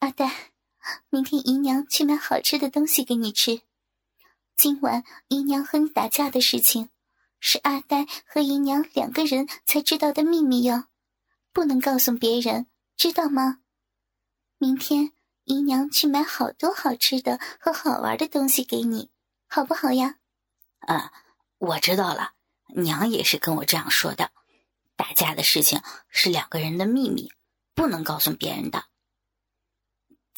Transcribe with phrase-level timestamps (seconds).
[0.00, 0.52] 阿呆，
[1.10, 3.62] 明天姨娘去买好吃的东西给你吃。
[4.56, 6.90] 今晚姨娘和你打架的事情，
[7.40, 10.84] 是阿呆和姨娘两个人才知道的秘密哟，
[11.52, 12.66] 不能告诉别人，
[12.96, 13.58] 知道吗？
[14.58, 15.12] 明天
[15.44, 19.10] 姨娘去买好多好吃的和好玩的东西给你，
[19.48, 20.18] 好不好呀？
[20.86, 21.10] 嗯，
[21.58, 22.34] 我知道了。
[22.76, 24.30] 娘也是跟我这样说的，
[24.94, 27.32] 打架的事情是两个人的秘密，
[27.74, 28.84] 不能告诉别人的。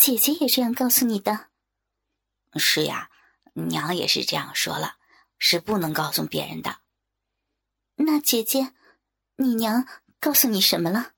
[0.00, 1.50] 姐姐也这样告诉你的？
[2.54, 3.10] 是呀，
[3.52, 4.96] 娘也是这样说了，
[5.38, 6.80] 是不能告诉别人的。
[7.96, 8.72] 那姐姐，
[9.36, 9.86] 你娘
[10.18, 11.12] 告诉你什么了？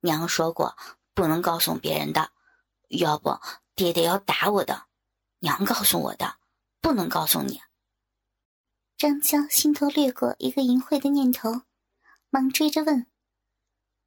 [0.00, 0.76] 娘说过
[1.14, 2.30] 不能告诉别人的，
[2.88, 3.40] 要不
[3.74, 4.88] 爹爹要打我的。
[5.38, 6.36] 娘告诉我的，
[6.82, 7.62] 不能告诉你。
[8.98, 11.62] 张娇心头掠过一个淫秽的念头，
[12.28, 13.06] 忙追着问：“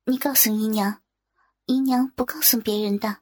[0.06, 1.02] 你告诉姨娘，
[1.66, 3.22] 姨娘不告诉别人的。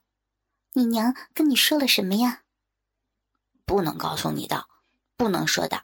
[0.77, 2.43] 你娘跟你说了什么呀
[3.65, 4.67] ？”“不能告诉你的，
[5.15, 5.83] 不能说的，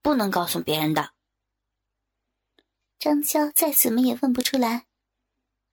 [0.00, 1.12] 不能告诉别人的。”
[3.00, 4.86] 张娇再怎么也问不出来，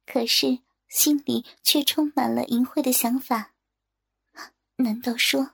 [0.08, 3.54] 可是心里却充满了淫秽的想法。
[4.78, 5.52] 难道说，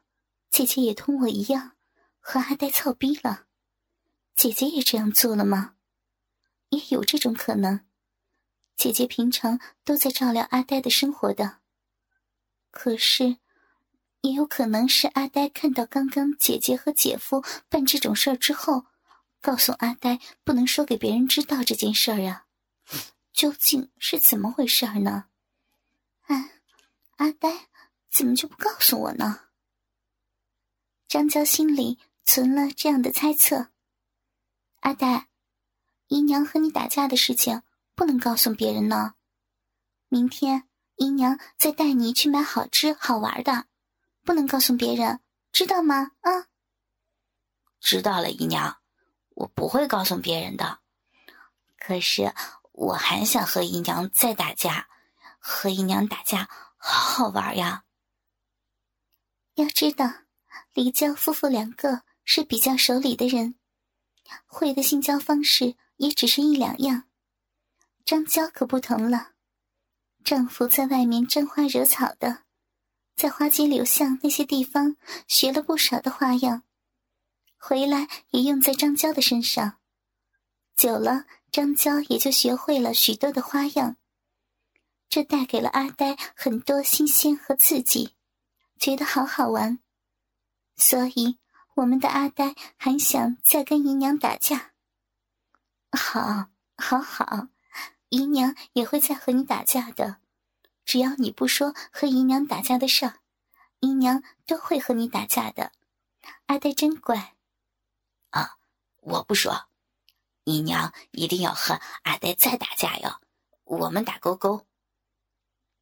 [0.50, 1.76] 姐姐也同我一样，
[2.20, 3.48] 和阿呆操逼了？
[4.36, 5.76] 姐姐也这样做了吗？
[6.70, 7.86] 也有这种可能。
[8.78, 11.61] 姐姐平常都在照料阿呆的生活的。
[12.72, 13.38] 可是，
[14.22, 18.86] 也有可能是阿呆看到刚刚姐姐和姐夫办这种事儿之后，
[19.42, 22.46] 告诉阿呆不能说给别人知道这件事儿啊。
[23.34, 25.26] 究竟是怎么回事呢？
[26.24, 26.62] 哎，
[27.18, 27.68] 阿呆
[28.10, 29.48] 怎么就不告诉我呢？
[31.08, 33.68] 张娇心里存了这样的猜测。
[34.82, 35.28] 阿呆，
[36.08, 37.64] 姨娘和你打架的事情
[37.96, 39.16] 不能告诉别人呢。
[40.08, 40.68] 明天
[41.02, 43.66] 姨娘再带你去买好吃好玩的，
[44.24, 45.20] 不能告诉别人，
[45.52, 46.12] 知道吗？
[46.22, 46.46] 啊，
[47.80, 48.78] 知道了，姨娘，
[49.30, 50.78] 我不会告诉别人的。
[51.80, 52.32] 可是
[52.74, 54.90] 我还想和姨娘再打架，
[55.40, 56.48] 和姨娘打架
[56.78, 57.84] 好好玩呀。
[59.56, 60.06] 要知道，
[60.76, 63.56] 李娇夫妇两个是比较守礼的人。
[64.46, 67.06] 会的性交方式也只是一两样，
[68.06, 69.31] 张娇可不同了。
[70.24, 72.44] 丈夫在外面沾花惹草的，
[73.16, 74.96] 在花街柳巷那些地方
[75.28, 76.64] 学了不少的花样，
[77.58, 79.78] 回来也用在张娇的身上。
[80.76, 83.98] 久了，张娇也就学会了许多的花样。
[85.10, 88.16] 这带给了阿呆很多新鲜和刺激，
[88.80, 89.80] 觉得好好玩，
[90.76, 91.38] 所以。
[91.76, 94.74] 我们的阿呆还想再跟姨娘打架。
[95.94, 97.48] 好，好，好，
[98.12, 100.18] 姨娘也会再和你打架的。
[100.84, 103.20] 只要你不说和姨娘打架的事儿，
[103.80, 105.72] 姨娘都会和你打架的。
[106.48, 107.36] 阿呆真乖。
[108.32, 108.58] 啊，
[109.00, 109.70] 我不说，
[110.44, 113.22] 姨娘一定要和阿呆再打架哟。
[113.64, 114.66] 我们打勾勾。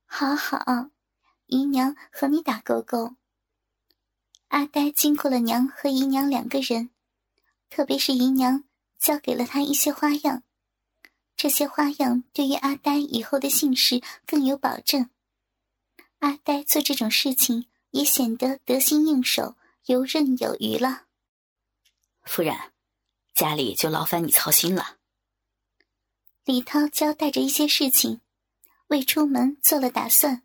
[0.06, 0.92] 好好，
[1.48, 3.16] 姨娘和你打勾勾。
[4.50, 6.92] 阿呆经过了娘和姨娘两个人，
[7.72, 8.66] 特别是姨娘
[9.00, 10.44] 教给了他一些花样，
[11.40, 15.10] 这些花样对于阿呆以后的姓氏更有保证。
[16.18, 19.56] 阿呆做这种事情也显得得心应手、
[19.86, 21.06] 游刃有余了。
[22.24, 22.54] 夫人，
[23.34, 24.98] 家里就劳烦你操心了。
[26.44, 28.20] 李涛交代着一些事情，
[28.88, 30.44] 为出门做了打算。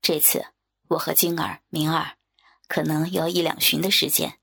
[0.00, 0.46] 这次
[0.88, 2.16] 我和晶儿、明儿。
[2.68, 4.38] 可能要一两旬的时间，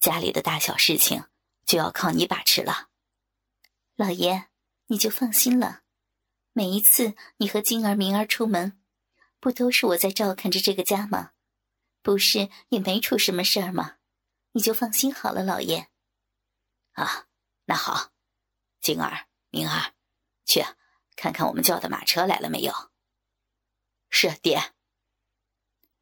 [0.00, 1.24] 家里的大小事情
[1.66, 2.88] 就要靠你把持了。
[3.96, 4.48] 老爷，
[4.88, 5.82] 你就放心了。
[6.52, 8.78] 每一次你和金儿、明儿出门，
[9.40, 11.32] 不都是我在照看着这个家吗？
[12.02, 13.96] 不是也没出什么事儿吗？
[14.52, 15.88] 你就放心好了，老爷。
[16.92, 17.26] 啊，
[17.64, 18.12] 那好，
[18.80, 19.94] 金儿、明儿，
[20.44, 20.62] 去
[21.14, 22.90] 看看我们叫的马车来了没有。
[24.10, 24.74] 是爹。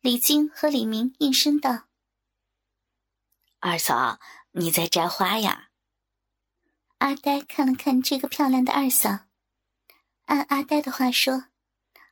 [0.00, 1.88] 李晶和李明应声道
[3.60, 4.20] ：“二嫂，
[4.50, 5.70] 你在摘花呀？”
[7.04, 9.26] 阿呆看了看这个漂亮的二嫂，
[10.24, 11.48] 按阿呆的话说，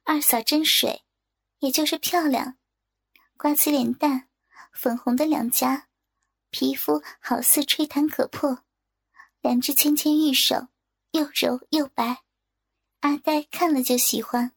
[0.04, 1.02] 二嫂真水，
[1.60, 2.58] 也就是漂亮，
[3.38, 4.28] 瓜子脸蛋，
[4.70, 5.88] 粉红的两颊，
[6.50, 8.64] 皮肤好似吹弹可破，
[9.40, 10.68] 两只纤纤玉手
[11.12, 12.24] 又柔又白，
[13.00, 14.52] 阿呆看了就喜欢。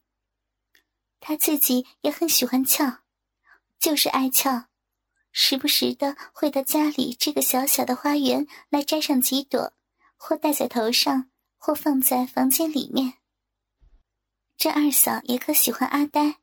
[1.18, 2.98] 他自己也很喜欢俏。
[3.78, 4.66] 就是爱俏，
[5.32, 9.72] 时不时的会到家里这个小小的花园来摘上几朵，
[10.16, 13.14] 或戴在头上，或放在房间里面。
[14.56, 16.38] 这二嫂也可喜欢阿呆，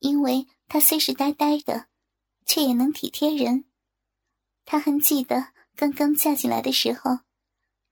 [0.00, 1.86] 因为她虽是呆呆的，
[2.44, 3.64] 却也能体贴人。
[4.64, 7.20] 她还记得刚刚嫁进来的时候，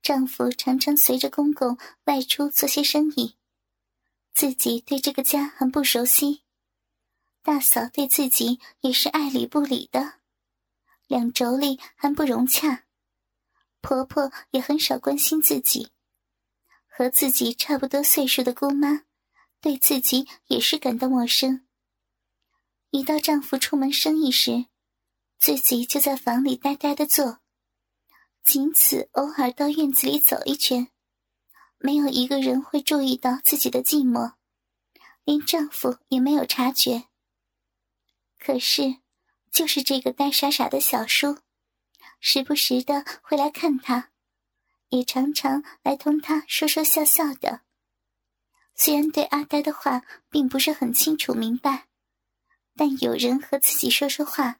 [0.01, 3.37] 丈夫常常随着公公外出做些生意，
[4.33, 6.43] 自己对这个家很不熟悉。
[7.41, 10.15] 大嫂对自己也是爱理不理的，
[11.07, 12.83] 两妯娌还不融洽，
[13.87, 15.93] 婆婆也很少关心自己。
[16.89, 19.03] 和自己差不多岁数的姑妈，
[19.61, 21.65] 对自己也是感到陌生。
[22.89, 24.65] 一到丈夫出门生意时，
[25.39, 27.39] 自己就在房里呆呆的坐，
[28.43, 30.89] 仅此偶尔到院子里走一圈，
[31.77, 34.33] 没有一个人会注意到自己的寂寞，
[35.23, 37.05] 连丈夫也没有察觉。
[38.37, 38.97] 可是，
[39.49, 41.37] 就是这个呆傻傻的小叔，
[42.19, 44.11] 时不时的会来看他，
[44.89, 47.61] 也常常来同他说说笑笑的。
[48.75, 51.87] 虽然对阿呆的话并不是很清楚明白，
[52.75, 54.59] 但有人和自己说说话，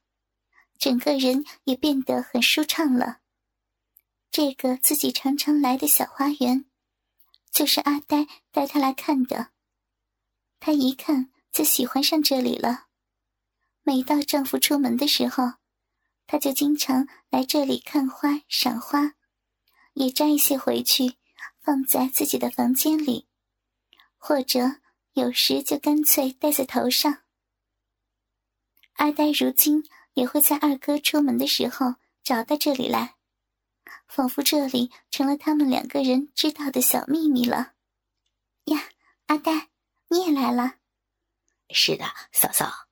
[0.78, 3.20] 整个人也变得很舒畅了。
[4.32, 6.66] 这个自己常常来的小花园，
[7.52, 9.52] 就是阿呆带他来看的。
[10.60, 12.88] 他一看就喜欢上这里了。
[13.84, 15.54] 每到丈夫出门的时候，
[16.28, 19.16] 她就经常来这里看花、赏花，
[19.94, 21.16] 也摘一些回去，
[21.62, 23.28] 放在自己的房间里，
[24.18, 24.82] 或者
[25.14, 27.24] 有时就干脆戴在头上。
[28.96, 29.84] 阿呆如今
[30.14, 33.16] 也会在二哥出门的时候找到这里来，
[34.08, 37.74] 仿佛这里成了他们两个人知道的小秘密了。
[38.66, 38.90] 呀，
[39.28, 39.70] 阿呆，
[40.10, 40.76] 你也来了？
[41.70, 42.88] 是的，嫂嫂。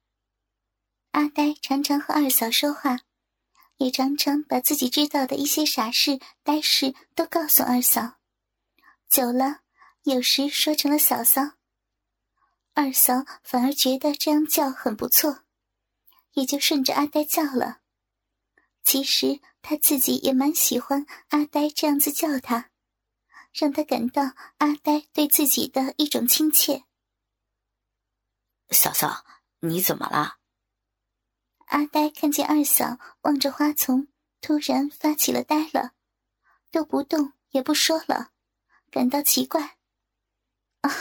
[1.11, 2.99] 阿呆常常和二嫂说话，
[3.77, 8.16] 也常常把自己知道的一些傻事、呆事都告诉二嫂。
[9.10, 9.62] 久了，
[10.04, 11.42] 有时说成了嫂嫂。
[12.74, 15.44] 二嫂反而觉得这样叫很不错，
[16.33, 17.80] 也就顺着阿呆叫了。
[18.83, 22.69] 其实他自己也蛮喜欢阿呆这样子叫他，
[23.54, 26.83] 让他感到阿呆对自己的一种亲切。
[28.69, 29.25] 嫂嫂，
[29.60, 30.38] 你怎么了？
[31.65, 34.07] 阿呆看见二嫂望着花丛，
[34.39, 35.94] 突然发起了呆了，
[36.71, 38.31] 都不动也不说了，
[38.91, 39.77] 感到奇怪。
[40.81, 40.91] 啊，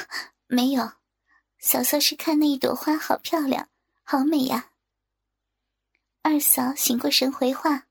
[0.47, 0.95] 没有，
[1.59, 3.69] 嫂嫂是看那一朵花好漂亮，
[4.03, 4.71] 好美呀。
[6.23, 7.87] 二嫂醒过神回话：“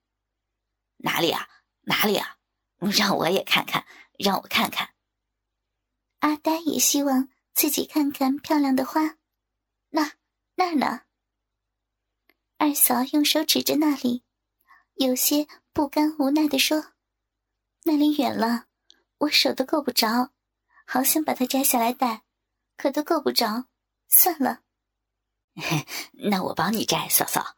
[0.98, 1.48] 哪里啊，
[1.82, 2.40] 哪里啊？
[2.80, 3.86] 让我也看看，
[4.18, 4.96] 让我看看。”
[6.20, 9.18] 阿呆也希望自己看看漂亮的花，
[9.90, 10.14] 那
[10.56, 11.02] 那儿呢？
[12.64, 14.24] 二嫂用手指着那里，
[14.94, 16.94] 有些不甘无奈地说
[17.84, 18.68] ：“那里远了，
[19.18, 20.32] 我手都够不着，
[20.86, 22.24] 好想把它摘下来戴，
[22.78, 23.66] 可都够不着。
[24.08, 24.62] 算了，
[26.32, 27.58] 那我帮你摘，嫂嫂。”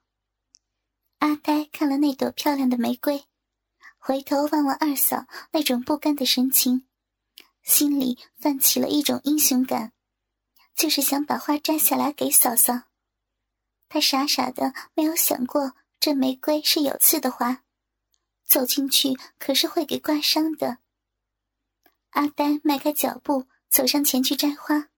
[1.22, 3.26] 阿呆看了那朵漂亮的玫瑰，
[4.00, 6.88] 回头望望二嫂那种不甘的神情，
[7.62, 9.94] 心里泛起了一种英雄感，
[10.76, 12.86] 就是想把花摘下来给嫂嫂。
[13.96, 17.64] 他傻傻的没有想过，这玫瑰是有刺的花，
[18.44, 20.80] 走进去可是会给刮伤的。
[22.10, 24.90] 阿呆迈开脚步走上前去摘花，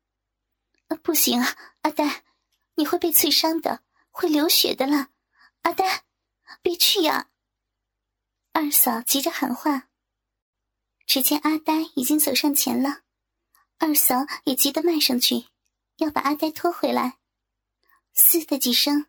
[1.03, 2.23] 不行啊，阿呆，
[2.73, 5.09] 你会被刺伤的，会流血的了。
[5.61, 6.05] 阿呆，
[6.63, 7.29] 别去呀！
[8.51, 9.89] 二嫂急着喊话。
[11.05, 13.01] 只见阿呆已经走上前了，
[13.77, 15.49] 二嫂也急得迈上去，
[15.97, 17.16] 要把阿呆拖回来。
[18.19, 19.05] 嘶的几声，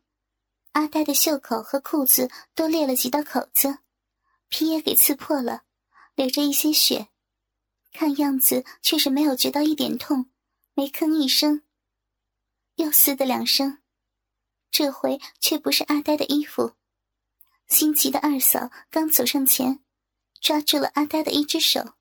[0.73, 3.79] 阿呆的袖口和裤子都裂了几道口子，
[4.49, 5.63] 皮也给刺破了，
[6.15, 7.09] 流着一些血。
[7.91, 10.31] 看样子却是没有觉到一点痛，
[10.75, 11.63] 没吭一声。
[12.75, 13.79] 又嘶的两声，
[14.71, 16.75] 这回却不是阿呆的衣服。
[17.67, 19.83] 心急的二嫂刚走上前，
[20.39, 21.95] 抓住了阿呆的一只手，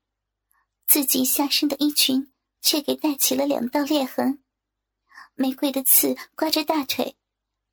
[0.86, 4.44] 自己下身的衣裙却给带起了两道裂痕。
[5.40, 7.16] 玫瑰的刺刮着大腿，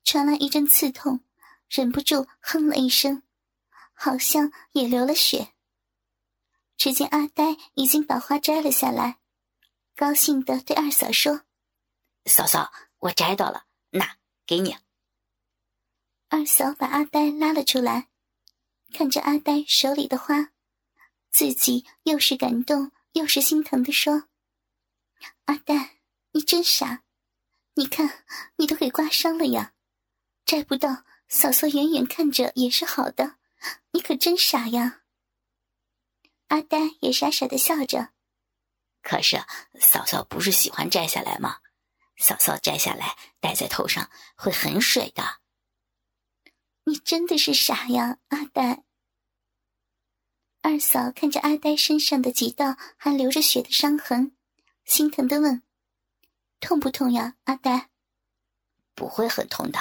[0.04, 1.24] 传来一阵刺痛，
[1.68, 3.24] 忍不住哼了一声，
[3.92, 5.52] 好像也流了血。
[6.76, 9.18] 只见阿呆已经把花摘了下来，
[9.96, 11.42] 高兴的对二嫂说
[12.26, 14.76] ：“嫂嫂，我摘到了，那给你。”
[16.30, 18.06] 二嫂把阿呆拉了出来，
[18.92, 20.52] 看着阿呆手里的花，
[21.32, 24.28] 自己又是感动又是心疼的说
[25.46, 25.96] ：“阿呆，
[26.30, 27.02] 你真傻。”
[27.78, 28.24] 你看，
[28.56, 29.74] 你都给刮伤了呀！
[30.46, 33.36] 摘不到，嫂嫂远远看着也是好的。
[33.90, 35.02] 你可真傻呀！
[36.48, 38.12] 阿呆也傻傻的笑着。
[39.02, 39.44] 可是
[39.78, 41.58] 嫂嫂不是喜欢摘下来吗？
[42.16, 45.40] 嫂嫂摘下来戴在头上会很水的。
[46.84, 48.84] 你真的是傻呀，阿呆。
[50.62, 54.34] 二嫂看着阿呆身上的几道还流着血的伤痕，
[54.84, 55.62] 心疼的问
[56.60, 57.90] ：“痛不痛呀，阿呆
[58.94, 59.78] ？”“不会很痛的，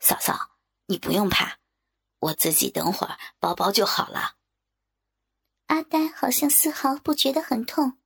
[0.00, 1.58] 嫂嫂，你不用怕，
[2.18, 4.36] 我自己等会儿包包就好了。”
[5.66, 7.98] 阿呆好像丝毫不觉得很痛。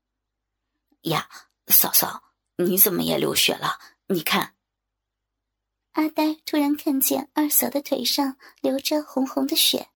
[1.02, 1.28] 呀，
[1.68, 2.22] 嫂嫂，
[2.56, 3.78] 你怎么也流血了？
[4.08, 4.54] 你看。
[5.92, 9.90] 阿呆突然看见二嫂的腿上流着红红的血。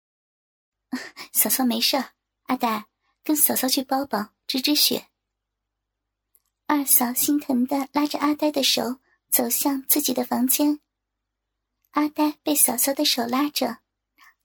[1.33, 2.03] 嫂嫂没事，
[2.45, 2.87] 阿呆
[3.23, 5.08] 跟嫂嫂去包包止止血。
[6.71, 10.81] 二嫂心疼的拉着阿呆的手走向自己的房间。
[11.93, 13.79] 阿呆被嫂嫂的手拉着，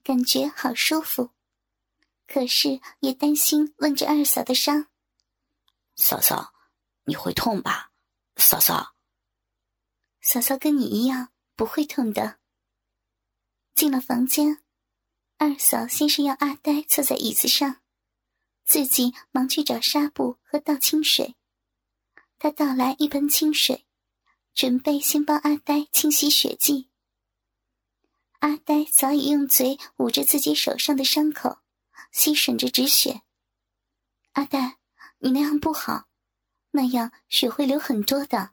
[0.06, 1.32] 感觉好舒服，
[2.26, 4.88] 可是也担心问着二嫂的伤。
[5.98, 6.54] 嫂嫂，
[7.04, 7.92] 你会痛吧？
[8.38, 8.96] 嫂嫂，
[10.22, 12.40] 嫂嫂跟你一样不会痛的。
[13.76, 14.64] 进了房间。
[15.38, 17.82] 二嫂先是要阿呆坐在椅子上，
[18.64, 21.36] 自己忙去找纱布和倒清水。
[22.44, 23.86] 他倒来一盆清水，
[24.54, 26.90] 准备先帮阿呆清洗血迹。
[28.40, 31.60] 阿呆早已用嘴捂着自己手上的伤口，
[32.12, 33.22] 吸吮着止血。
[34.34, 34.78] 阿呆，
[35.20, 36.10] 你那样不好，
[36.72, 38.52] 那样血会流很多的。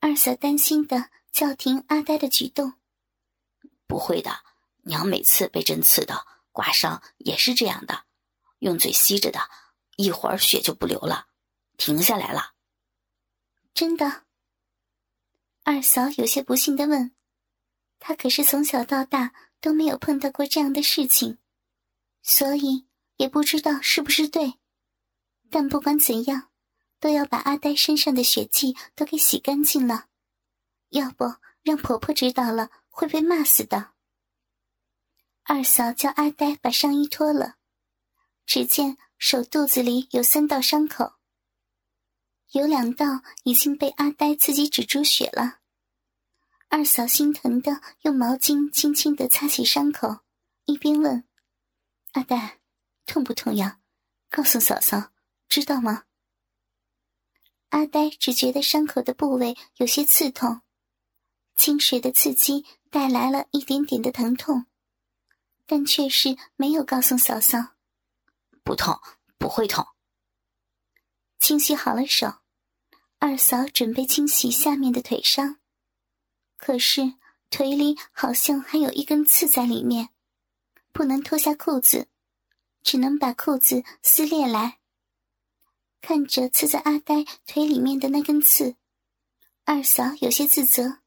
[0.00, 2.74] 二嫂担心的叫停阿呆的举动。
[3.86, 4.44] 不会的。
[4.82, 8.04] 娘每次被针刺的刮伤也是这样的，
[8.58, 9.40] 用嘴吸着的，
[9.96, 11.28] 一会儿血就不流了，
[11.76, 12.54] 停下来了。
[13.74, 14.24] 真的？
[15.64, 17.14] 二嫂有些不信的问
[18.00, 21.38] ：“她可是从小到大都没有碰到过这样的事情，
[22.22, 22.86] 所以
[23.16, 24.54] 也不知道是不是对。
[25.50, 26.50] 但不管怎样，
[26.98, 30.08] 都要把阿呆身上的血迹都给洗干净了，
[30.90, 33.92] 要不让婆婆知道了会被骂死的。”
[35.44, 37.56] 二嫂叫阿呆把上衣脱了，
[38.46, 41.14] 只见手肚子里有三道伤口，
[42.52, 45.58] 有两道已经被阿呆自己止住血了。
[46.68, 50.20] 二嫂心疼的用毛巾轻轻的擦洗伤口，
[50.66, 51.24] 一边问
[52.12, 52.60] ：“阿呆，
[53.06, 53.80] 痛不痛呀？
[54.30, 55.12] 告诉嫂嫂，
[55.48, 56.04] 知道吗？”
[57.70, 60.60] 阿呆只觉得伤口的部位有些刺痛，
[61.56, 64.66] 清水的刺激带来了一点点的疼痛。
[65.64, 67.76] 但却是没有告诉嫂嫂，
[68.62, 69.00] 不痛，
[69.38, 69.86] 不会痛。
[71.38, 72.41] 清洗好了手，
[73.24, 75.58] 二嫂准备清洗下面的腿伤，
[76.56, 77.14] 可是
[77.50, 80.08] 腿里好像还有一根刺在里面，
[80.90, 82.08] 不能脱下裤子，
[82.82, 84.80] 只能把裤子撕裂来。
[86.00, 88.74] 看着刺在阿呆腿里面的那根刺，
[89.62, 90.98] 二嫂有些自责，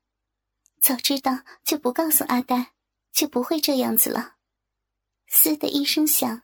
[0.80, 2.72] 早知道就不告诉阿呆，
[3.12, 4.36] 就不会这样子了。
[5.28, 6.44] 嘶的一声响，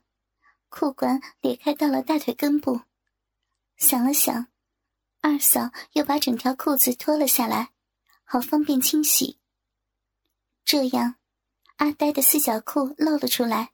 [0.68, 2.82] 裤管裂开到了大腿根部。
[3.78, 4.48] 想了想，
[5.22, 7.72] 二嫂又把整条裤子脱了下来，
[8.24, 9.40] 好方便清洗。
[10.66, 11.16] 这样，
[11.78, 13.72] 阿呆的四角裤露了出来，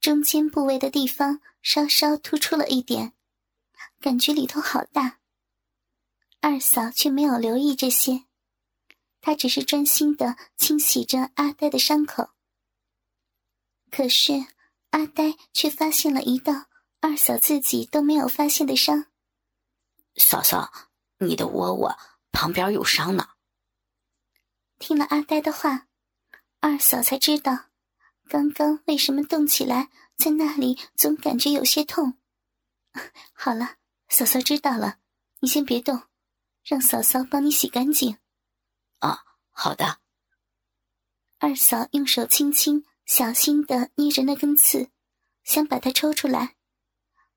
[0.00, 3.14] 中间部位的地方稍稍突出了一点，
[4.00, 5.20] 感觉里头好大。
[6.40, 8.24] 二嫂却没有留意这些，
[9.20, 12.30] 她只是专心的清洗着阿呆的伤口。
[13.90, 14.46] 可是
[14.90, 16.66] 阿呆却发现了一道
[17.00, 19.06] 二嫂自己都没有发现的伤。
[20.18, 20.72] 嫂嫂，
[21.18, 21.96] 你的窝窝
[22.32, 23.28] 旁边有伤呢。
[24.78, 25.86] 听了阿呆的话，
[26.60, 27.66] 二嫂才知道，
[28.28, 32.18] 刚刚为什么动起来，在那里总感觉有些痛。
[33.32, 33.76] 好了，
[34.08, 34.98] 嫂嫂知道了，
[35.40, 36.02] 你先别动，
[36.64, 38.18] 让嫂嫂帮你洗干净。
[38.98, 40.00] 啊，好的。
[41.38, 42.84] 二嫂用手轻轻。
[43.08, 44.90] 小心的捏着那根刺，
[45.42, 46.56] 想把它抽出来。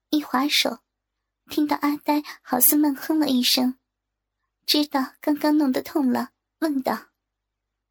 [0.09, 0.79] 一滑手，
[1.51, 3.77] 听到阿呆好似闷哼了一声，
[4.65, 7.09] 知道刚刚弄得痛了，问道：“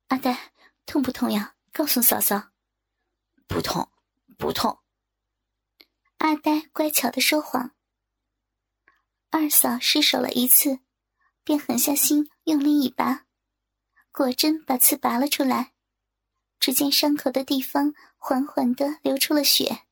[0.09, 0.55] 阿呆，
[0.87, 1.57] 痛不痛呀？
[1.71, 2.53] 告诉嫂嫂。
[3.47, 3.91] ”“不痛，
[4.39, 4.79] 不痛。”
[6.17, 7.73] 阿呆乖巧的说谎。
[9.29, 10.81] 二嫂失手了一次，
[11.45, 13.27] 便狠下心用力一拔，
[14.11, 15.75] 果真把刺拔了出来。
[16.59, 19.83] 只见伤口的地方缓缓的流出了血。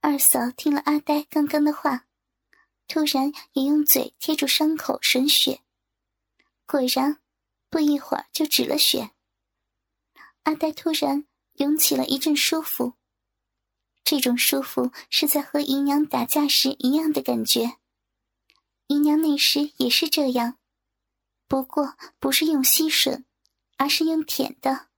[0.00, 2.06] 二嫂听了阿呆刚刚的话，
[2.92, 5.62] 突然也用嘴贴住伤口吮血，
[6.66, 7.22] 果然，
[7.70, 9.12] 不一会儿就止了血。
[10.42, 12.92] 阿呆突然涌起了一阵舒服，
[14.04, 17.78] 这种舒服是在和姨娘打架时一样的感觉。
[18.88, 20.58] 姨娘那时也是这样，
[21.48, 23.24] 不过不是用吸吮，
[23.78, 24.88] 而是用舔的。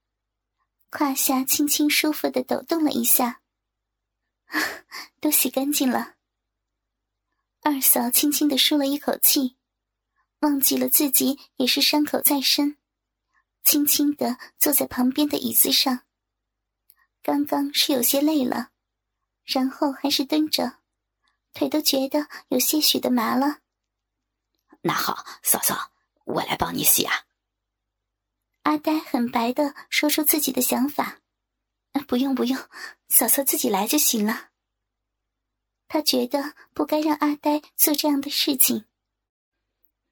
[0.91, 3.41] 胯下轻轻舒服的抖动了一下，
[5.21, 6.14] 都洗干净了。
[7.67, 9.57] 二嫂轻轻的舒了一口气，
[10.41, 12.77] 忘记了自己也是伤口在身，
[13.63, 16.01] 轻轻的坐在旁边的椅子上。
[17.23, 18.69] 刚刚是有些累了，
[19.47, 20.81] 然后还是蹲着，
[21.55, 23.61] 腿都觉得有些许的麻了。
[24.83, 25.91] 那好，嫂嫂，
[26.25, 27.25] 我来帮你洗啊。
[28.65, 31.21] 阿呆很白的说出自己的想法
[32.07, 32.59] ：“不用不用，
[33.09, 34.51] 嫂嫂自己来就行了。”
[35.89, 38.85] 他觉得不该让阿呆做这样的事情。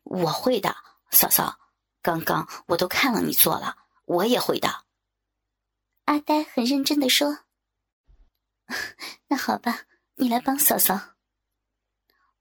[0.04, 0.76] 我会的，
[1.10, 1.58] 嫂嫂，
[2.00, 4.84] 刚刚我都看了你做了，我也会的。
[6.04, 7.40] 阿呆很认真的说
[9.28, 9.82] ：“那好吧，
[10.16, 11.14] 你来帮嫂嫂。”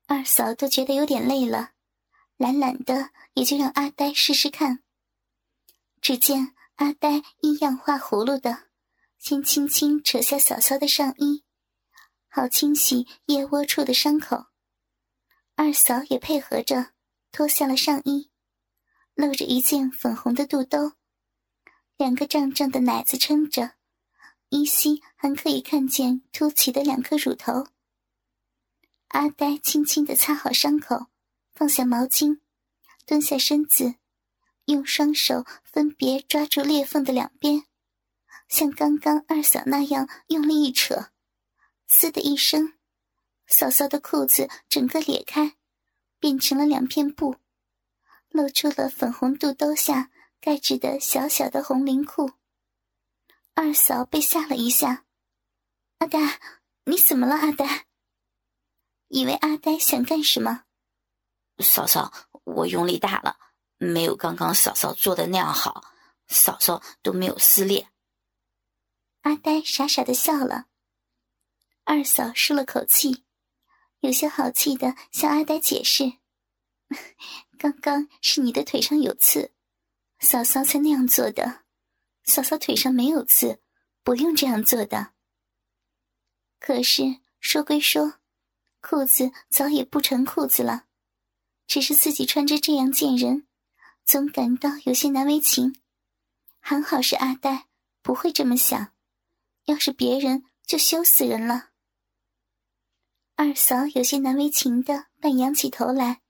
[0.07, 1.71] 二嫂都觉得有点累了，
[2.37, 4.83] 懒懒的也就让阿呆试试看。
[6.01, 8.63] 只见阿呆一样画葫芦的，
[9.19, 11.43] 先轻轻扯下嫂嫂的上衣，
[12.33, 14.45] 好清洗腋窝处的伤口。
[15.55, 16.93] 二嫂也配合着
[17.29, 18.31] 脱下了上衣，
[19.15, 20.93] 露着一件粉红的肚兜，
[21.97, 23.73] 两个胀胀的奶子撑着，
[24.47, 27.67] 依稀还可以看见凸起的两颗乳头。
[29.09, 31.07] 阿呆轻轻的擦好伤口，
[31.53, 32.39] 放下毛巾，
[33.05, 33.95] 蹲下身子。
[34.65, 37.65] 用双手分别抓住裂缝的两边，
[38.47, 41.10] 像刚刚二嫂那样用力一扯，
[41.91, 42.73] 嘶的一声，
[43.47, 45.57] 嫂嫂的裤子整个裂开，
[46.19, 47.35] 变成了两片布，
[48.29, 52.31] 露出了粉红肚兜下盖着的小小的红绫裤。
[53.53, 55.05] 二嫂被吓了一下
[55.99, 56.39] ：“阿呆，
[56.85, 57.35] 你怎么了？
[57.35, 57.87] 阿呆？”
[59.09, 60.63] 以为阿呆想干什么？
[61.59, 62.13] 嫂嫂，
[62.45, 63.37] 我用力大了。
[63.77, 65.83] 没有刚刚嫂嫂做的那样好，
[66.27, 67.89] 嫂嫂都没有撕裂。
[69.23, 70.70] 阿呆傻傻的笑了。
[71.91, 73.25] 二嫂舒了口气，
[73.99, 76.13] 有些好气的向阿呆解释
[77.59, 79.51] ：“刚刚是你的腿上有刺，
[80.21, 81.63] 嫂嫂才那样做的。
[82.23, 83.59] 嫂嫂腿上没有刺，
[84.03, 85.11] 不用这样做的。
[86.61, 88.13] 可是说归说，
[88.79, 90.85] 裤子早也不成裤子了，
[91.67, 93.45] 只是自己穿着这样见人。”
[94.07, 95.75] 总感到有些难为情，
[96.61, 97.67] 还好是阿呆，
[98.01, 98.93] 不会这么想。
[99.65, 101.70] 要是别人，就羞死人了。
[103.35, 106.21] 二嫂有些难为情的半仰起头来，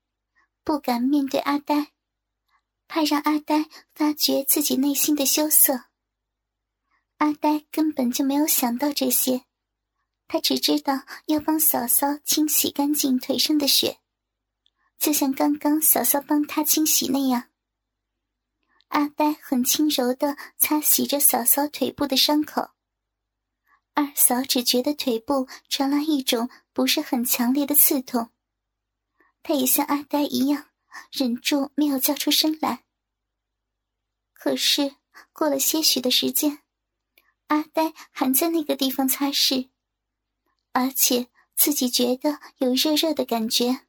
[0.64, 1.92] 不敢面对阿呆，
[2.88, 5.86] 怕让阿呆发觉自己内心的羞涩。
[7.18, 9.44] 阿呆根本就没有想到这些，
[10.28, 14.00] 他只知道要帮嫂嫂清洗干净腿上的血，
[14.98, 17.50] 就像刚刚嫂嫂帮他清洗那样。
[18.88, 22.72] 阿呆很轻柔的擦洗着嫂嫂腿部的伤口，
[24.02, 28.32] 二嫂只觉得腿部传来一种不是很强烈的刺痛，
[29.44, 30.72] 她也像阿呆一样
[31.12, 32.84] 忍住没有叫出声来。
[34.34, 34.96] 可是
[35.32, 36.64] 过了些许的时间，
[37.46, 39.70] 阿呆还在那个地方擦拭，
[40.72, 43.82] 而且自己觉得有热热的感觉。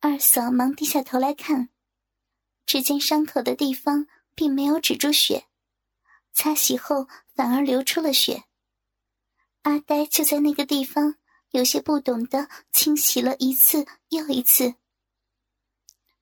[0.00, 1.70] 二嫂忙低下头来看。
[2.66, 5.46] 只见伤口的地方并没有止住血，
[6.34, 8.44] 擦洗后反而流出了血。
[9.62, 11.16] 阿呆就在那个地方
[11.50, 14.74] 有些不懂得清洗了一次又一次。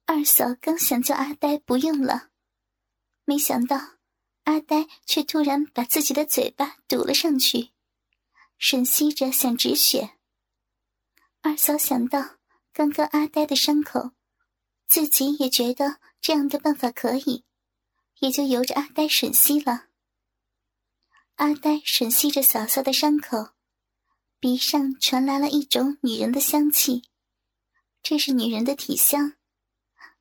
[0.07, 2.31] 二嫂刚想叫阿呆不用了，
[3.25, 3.99] 没想到
[4.45, 7.71] 阿呆却突然把自己的嘴巴堵了上去，
[8.59, 10.17] 吮吸着想止血。
[11.43, 12.37] 二嫂想到
[12.73, 14.11] 刚刚阿呆的伤口，
[14.87, 16.01] 自己也觉得。
[16.23, 17.45] 这样的办法可以，
[18.19, 19.87] 也就由着阿呆吮吸了。
[21.41, 23.53] 阿呆吮吸着嫂嫂的伤口，
[24.39, 27.05] 鼻上传来了一种女人的香气，
[28.03, 29.33] 这是女人的体香。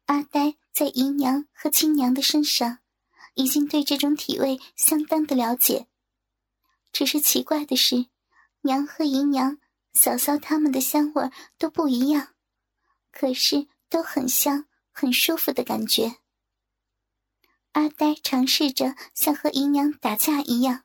[0.05, 2.79] 阿呆在姨娘和亲娘的身上，
[3.33, 5.87] 已经对这种体味相当的了解。
[6.93, 8.05] 只是奇怪的是，
[8.61, 9.57] 娘和姨娘、
[9.91, 12.29] 嫂嫂他们的香味都不一样，
[13.11, 14.67] 可是都很香。
[14.91, 16.17] 很舒服的感觉。
[17.73, 20.83] 阿呆尝试着像和姨娘打架一样，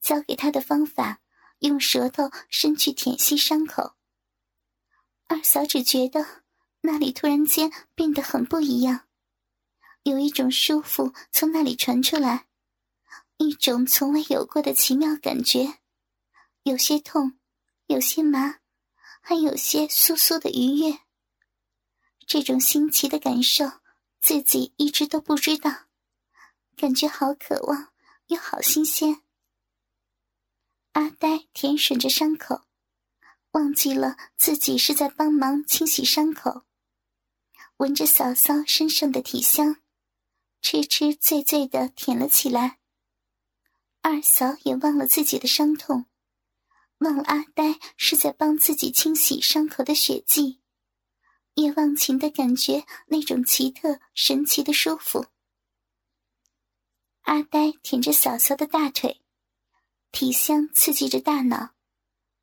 [0.00, 1.20] 教给他的方法，
[1.60, 3.94] 用舌头伸去舔吸伤口。
[5.26, 6.44] 二嫂只觉得
[6.80, 9.06] 那里突然间变得很不一样，
[10.02, 12.46] 有一种舒服从那里传出来，
[13.36, 15.78] 一种从未有过的奇妙感觉，
[16.62, 17.38] 有些痛，
[17.86, 18.60] 有些麻，
[19.20, 20.98] 还有些酥酥的愉悦。
[22.26, 23.70] 这种新奇的感受
[24.20, 25.70] 自己一直都不知道，
[26.76, 27.92] 感觉好渴望
[28.26, 29.22] 又好新鲜。
[31.00, 32.66] 阿呆舔吮着伤口，
[33.52, 36.64] 忘记了自己是在帮忙清洗伤口，
[37.78, 39.80] 闻着嫂嫂身上的体香，
[40.60, 42.80] 痴痴醉醉的舔了起来。
[44.02, 46.04] 二嫂也忘了自己的伤痛，
[46.98, 50.60] 忘了阿呆是在帮自己清洗伤口的血迹，
[51.54, 55.28] 也忘情的感觉那种奇特神奇的舒服。
[57.22, 59.19] 阿呆舔着嫂嫂的大腿，
[60.12, 61.74] 体香刺激着大脑，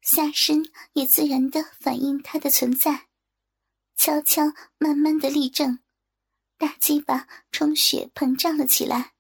[0.02, 3.08] 下身也自然的反映他的存在，
[3.96, 5.80] 悄悄慢慢的立正，
[6.58, 9.14] 大鸡巴充血膨胀了起来。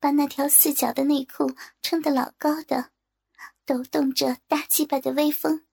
[0.00, 2.92] 把那条四角的内裤撑得老高的，
[3.64, 5.66] 抖动着大鸡巴的微风。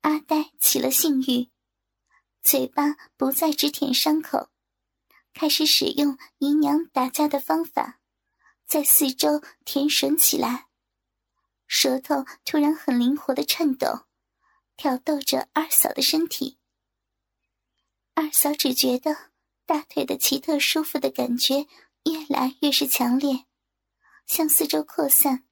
[0.00, 1.50] 阿呆起了性欲，
[2.40, 4.48] 嘴巴不再只舔伤口，
[5.34, 7.99] 开始使用姨娘打架的方法，
[8.70, 10.68] 在四周舔吮起来。
[11.66, 14.06] 舌头突然很灵活的颤抖，
[14.76, 16.60] 挑逗着二嫂的身体。
[18.14, 19.32] 二嫂只觉得
[19.66, 21.66] 大腿的奇特舒服的感觉。
[22.04, 23.44] 越来越是强烈，
[24.24, 25.44] 向四周扩散，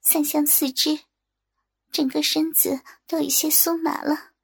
[0.00, 1.00] 散向四肢，
[1.90, 4.34] 整个身子都有些酥麻了。